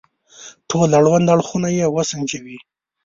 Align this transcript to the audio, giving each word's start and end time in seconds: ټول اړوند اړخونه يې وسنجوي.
ټول 0.69 0.89
اړوند 0.99 1.31
اړخونه 1.35 1.69
يې 1.77 1.85
وسنجوي. 1.95 2.57